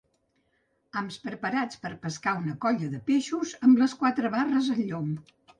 Hams 0.99 1.19
preparats 1.25 1.83
per 1.83 1.91
pescar 2.07 2.35
una 2.39 2.55
colla 2.65 2.91
de 2.97 3.03
peixos 3.11 3.55
amb 3.69 3.85
les 3.85 3.97
quatre 4.03 4.37
barres 4.39 4.73
al 4.79 4.83
llom. 4.91 5.17